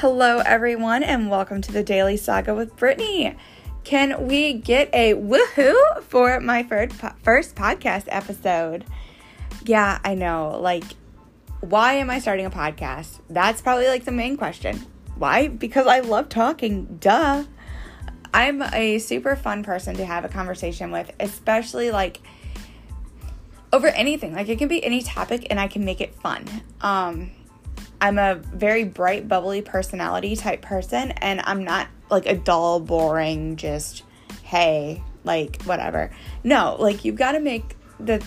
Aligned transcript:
Hello, 0.00 0.42
everyone, 0.44 1.02
and 1.02 1.30
welcome 1.30 1.62
to 1.62 1.72
the 1.72 1.82
Daily 1.82 2.18
Saga 2.18 2.54
with 2.54 2.76
Brittany. 2.76 3.34
Can 3.82 4.26
we 4.26 4.52
get 4.52 4.90
a 4.92 5.14
woohoo 5.14 6.02
for 6.02 6.38
my 6.38 6.64
first, 6.64 6.94
first 7.22 7.54
podcast 7.54 8.04
episode? 8.08 8.84
Yeah, 9.64 9.98
I 10.04 10.14
know. 10.14 10.58
Like, 10.60 10.84
why 11.60 11.94
am 11.94 12.10
I 12.10 12.18
starting 12.18 12.44
a 12.44 12.50
podcast? 12.50 13.20
That's 13.30 13.62
probably 13.62 13.88
like 13.88 14.04
the 14.04 14.12
main 14.12 14.36
question. 14.36 14.84
Why? 15.14 15.48
Because 15.48 15.86
I 15.86 16.00
love 16.00 16.28
talking. 16.28 16.98
Duh. 17.00 17.44
I'm 18.34 18.60
a 18.74 18.98
super 18.98 19.34
fun 19.34 19.64
person 19.64 19.96
to 19.96 20.04
have 20.04 20.26
a 20.26 20.28
conversation 20.28 20.90
with, 20.90 21.10
especially 21.18 21.90
like 21.90 22.20
over 23.72 23.86
anything. 23.86 24.34
Like, 24.34 24.50
it 24.50 24.58
can 24.58 24.68
be 24.68 24.84
any 24.84 25.00
topic 25.00 25.46
and 25.48 25.58
I 25.58 25.68
can 25.68 25.86
make 25.86 26.02
it 26.02 26.14
fun. 26.16 26.44
Um, 26.82 27.30
I'm 28.06 28.18
a 28.20 28.36
very 28.36 28.84
bright, 28.84 29.26
bubbly 29.26 29.62
personality 29.62 30.36
type 30.36 30.62
person, 30.62 31.10
and 31.10 31.40
I'm 31.42 31.64
not 31.64 31.88
like 32.08 32.26
a 32.26 32.36
dull, 32.36 32.78
boring, 32.78 33.56
just 33.56 34.04
hey, 34.44 35.02
like 35.24 35.60
whatever. 35.64 36.12
No, 36.44 36.76
like 36.78 37.04
you've 37.04 37.16
got 37.16 37.32
to 37.32 37.40
make 37.40 37.76
the, 37.98 38.24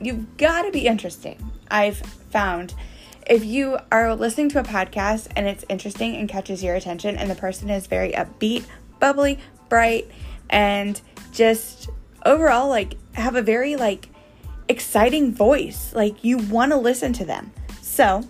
you've 0.00 0.38
got 0.38 0.62
to 0.62 0.70
be 0.70 0.86
interesting. 0.86 1.52
I've 1.70 1.98
found 1.98 2.72
if 3.26 3.44
you 3.44 3.76
are 3.92 4.14
listening 4.14 4.48
to 4.48 4.60
a 4.60 4.62
podcast 4.62 5.28
and 5.36 5.46
it's 5.46 5.62
interesting 5.68 6.16
and 6.16 6.26
catches 6.26 6.64
your 6.64 6.74
attention, 6.74 7.18
and 7.18 7.30
the 7.30 7.34
person 7.34 7.68
is 7.68 7.86
very 7.86 8.12
upbeat, 8.12 8.64
bubbly, 8.98 9.38
bright, 9.68 10.10
and 10.48 10.98
just 11.32 11.90
overall 12.24 12.70
like 12.70 12.94
have 13.12 13.36
a 13.36 13.42
very 13.42 13.76
like 13.76 14.08
exciting 14.70 15.34
voice, 15.34 15.92
like 15.94 16.24
you 16.24 16.38
want 16.38 16.72
to 16.72 16.78
listen 16.78 17.12
to 17.12 17.26
them. 17.26 17.52
So, 17.82 18.26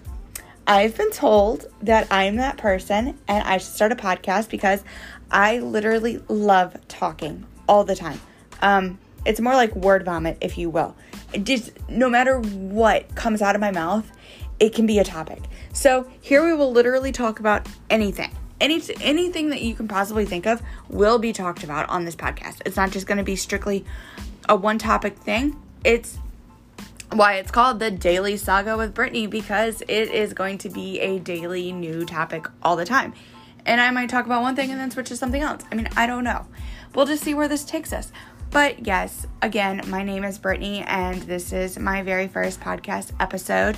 I've 0.69 0.95
been 0.99 1.11
told 1.11 1.65
that 1.81 2.07
I'm 2.11 2.37
that 2.37 2.59
person 2.59 3.19
and 3.27 3.43
I 3.43 3.57
should 3.57 3.73
start 3.73 3.91
a 3.91 3.97
podcast 3.97 4.51
because 4.51 4.85
I 5.31 5.61
literally 5.61 6.23
love 6.29 6.77
talking 6.89 7.47
all 7.67 7.85
the 7.85 7.97
time. 7.97 8.21
Um, 8.61 8.99
it's 9.25 9.41
more 9.41 9.55
like 9.55 9.75
word 9.75 10.05
vomit, 10.05 10.37
if 10.43 10.59
you 10.59 10.69
will. 10.69 10.95
just 11.43 11.71
no 11.89 12.11
matter 12.11 12.39
what 12.39 13.15
comes 13.15 13.41
out 13.41 13.55
of 13.55 13.63
my 13.63 13.71
mouth, 13.71 14.13
it 14.61 14.75
can 14.75 14.85
be 14.85 14.99
a 14.99 15.05
topic. 15.05 15.43
So 15.73 16.07
here 16.21 16.45
we 16.45 16.53
will 16.53 16.71
literally 16.71 17.13
talk 17.13 17.41
about 17.41 17.67
anything. 17.89 18.37
Any 18.61 18.83
anything 19.01 19.49
that 19.51 19.63
you 19.63 19.75
can 19.75 19.89
possibly 19.89 20.27
think 20.27 20.47
of 20.47 20.61
will 20.91 21.19
be 21.19 21.33
talked 21.33 21.65
about 21.65 21.89
on 21.89 22.05
this 22.05 22.17
podcast. 22.17 22.61
It's 22.67 22.77
not 22.77 22.91
just 22.91 23.07
going 23.07 23.19
to 23.19 23.25
be 23.25 23.37
strictly 23.37 23.87
a 24.51 24.57
one 24.57 24.77
topic 24.79 25.17
thing. 25.17 25.57
It's 25.83 26.19
why 27.13 27.35
it's 27.35 27.51
called 27.51 27.79
the 27.79 27.91
Daily 27.91 28.37
Saga 28.37 28.77
with 28.77 28.95
Brittany 28.95 29.27
because 29.27 29.83
it 29.83 30.11
is 30.11 30.35
going 30.35 30.59
to 30.59 30.69
be 30.69 31.01
a 31.01 31.19
daily 31.19 31.73
new 31.73 32.05
topic 32.05 32.47
all 32.63 32.77
the 32.77 32.85
time. 32.85 33.15
And 33.65 33.81
I 33.81 33.91
might 33.91 34.09
talk 34.09 34.27
about 34.27 34.43
one 34.43 34.57
thing 34.57 34.71
and 34.71 34.79
then 34.79 34.91
switch 34.91 35.09
to 35.09 35.17
something 35.17 35.43
else. 35.43 35.63
I 35.71 35.75
mean, 35.75 35.89
I 35.97 36.07
don't 36.07 36.25
know. 36.25 36.47
We'll 36.95 37.07
just 37.07 37.23
see 37.23 37.35
where 37.35 37.49
this 37.49 37.65
takes 37.65 37.93
us. 37.93 38.13
But 38.51 38.87
yes, 38.87 39.27
again, 39.43 39.83
my 39.89 40.03
name 40.03 40.25
is 40.25 40.39
Brittany 40.39 40.83
and 40.87 41.23
this 41.23 41.53
is 41.53 41.79
my 41.79 42.03
very 42.03 42.29
first 42.29 42.61
podcast 42.61 43.13
episode. 43.21 43.77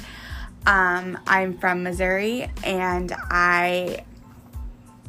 Um, 0.66 1.18
I'm 1.26 1.58
from 1.58 1.82
Missouri 1.82 2.50
and 2.62 3.12
I 3.30 4.04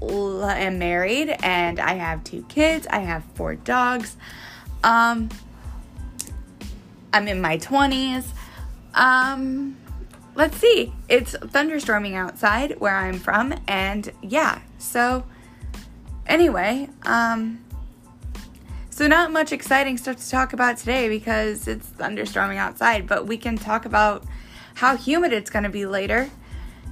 am 0.02 0.80
married 0.80 1.36
and 1.44 1.80
I 1.80 1.94
have 1.94 2.24
two 2.24 2.44
kids. 2.50 2.88
I 2.88 3.00
have 3.00 3.24
four 3.36 3.56
dogs. 3.56 4.16
Um, 4.84 5.30
I'm 7.14 7.28
in 7.28 7.42
my 7.42 7.58
20s. 7.58 8.26
Um, 8.94 9.78
let's 10.36 10.58
see. 10.58 10.94
It's 11.10 11.34
thunderstorming 11.34 12.16
outside 12.16 12.80
where 12.80 12.96
I'm 12.96 13.20
from, 13.20 13.54
and 13.68 14.12
yeah, 14.22 14.62
so 14.78 15.24
anyway, 16.26 16.90
um, 17.04 17.60
so 18.90 19.08
not 19.08 19.32
much 19.32 19.52
exciting 19.52 19.98
stuff 19.98 20.18
to 20.18 20.30
talk 20.30 20.54
about 20.54 20.78
today 20.78 21.10
because 21.10 21.68
it's 21.68 21.88
thunderstorming 21.88 22.58
outside, 22.58 23.08
but 23.08 23.28
we 23.28 23.38
can 23.38 23.58
talk 23.58 23.86
about 23.86 24.26
how 24.76 24.96
humid 24.96 25.34
it's 25.34 25.50
going 25.50 25.64
to 25.64 25.70
be 25.70 25.86
later. 25.86 26.30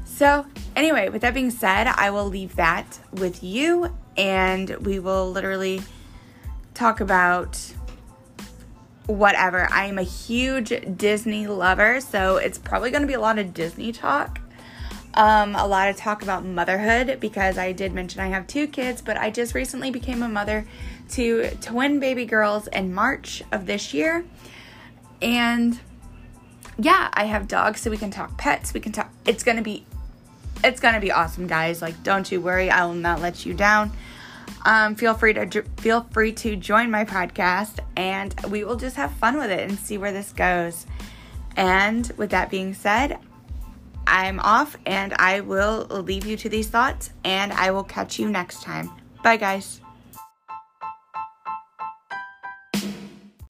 So, 0.06 0.46
anyway, 0.76 1.10
with 1.10 1.22
that 1.22 1.34
being 1.34 1.52
said, 1.52 1.88
I 1.88 2.10
will 2.10 2.26
leave 2.26 2.56
that 2.56 3.00
with 3.12 3.44
you 3.44 3.96
and 4.18 4.70
we 4.86 5.00
will 5.00 5.32
literally 5.32 5.82
talk 6.74 7.00
about 7.00 7.74
whatever. 9.10 9.68
I 9.72 9.86
am 9.86 9.98
a 9.98 10.04
huge 10.04 10.72
Disney 10.96 11.48
lover, 11.48 12.00
so 12.00 12.38
it's 12.38 12.60
probably 12.60 12.92
going 12.92 13.02
to 13.02 13.08
be 13.08 13.16
a 13.16 13.20
lot 13.20 13.40
of 13.40 13.56
Disney 13.56 13.92
talk. 13.92 14.40
Um, 15.16 15.56
a 15.56 15.66
lot 15.66 15.90
of 15.90 15.98
talk 15.98 16.22
about 16.22 16.46
motherhood 16.46 17.20
because 17.20 17.58
I 17.58 17.72
did 17.72 17.92
mention 17.92 18.22
I 18.22 18.28
have 18.28 18.46
two 18.46 18.68
kids, 18.68 19.02
but 19.02 19.18
I 19.18 19.32
just 19.32 19.56
recently 19.56 19.90
became 19.90 20.22
a 20.22 20.30
mother 20.30 20.68
to 21.12 21.50
twin 21.60 22.00
baby 22.00 22.26
girls 22.26 22.68
in 22.68 22.94
March 22.94 23.42
of 23.52 23.66
this 23.66 23.96
year. 23.96 24.24
And 25.24 25.80
yeah, 26.78 27.10
I 27.12 27.26
have 27.26 27.48
dogs, 27.48 27.82
so 27.82 27.90
we 27.90 27.98
can 27.98 28.12
talk 28.12 28.38
pets. 28.38 28.76
We 28.76 28.80
can 28.80 28.92
talk. 28.92 29.12
It's 29.26 29.44
gonna 29.44 29.64
be, 29.64 29.86
it's 30.64 30.80
gonna 30.80 31.02
be 31.02 31.12
awesome, 31.12 31.48
guys. 31.48 31.82
Like, 31.82 32.04
don't 32.04 32.32
you 32.32 32.40
worry, 32.40 32.70
I 32.70 32.86
will 32.86 32.94
not 32.94 33.22
let 33.22 33.44
you 33.44 33.56
down 33.56 33.92
um, 34.66 34.96
feel 34.96 35.14
free 35.14 35.34
to 35.34 35.64
feel 35.78 36.08
free 36.12 36.32
to 36.34 36.56
join 36.56 36.92
my 36.92 37.06
podcast, 37.06 37.80
and 37.96 38.34
we 38.50 38.64
will 38.64 38.76
just 38.76 38.96
have 38.96 39.12
fun 39.14 39.38
with 39.38 39.52
it 39.52 39.60
and 39.60 39.78
see 39.78 39.98
where 39.98 40.12
this 40.12 40.32
goes. 40.32 40.86
And 41.56 42.12
with 42.18 42.30
that 42.32 42.50
being 42.50 42.74
said, 42.74 43.20
I'm 44.08 44.40
off, 44.40 44.78
and 44.86 45.14
I 45.14 45.42
will 45.42 45.86
leave 45.90 46.26
you 46.26 46.38
to 46.38 46.50
these 46.50 46.68
thoughts, 46.68 47.12
and 47.24 47.52
I 47.54 47.72
will 47.72 47.84
catch 47.84 48.20
you 48.20 48.30
next 48.30 48.64
time. 48.64 48.90
Bye, 49.24 49.38
guys. 49.38 49.82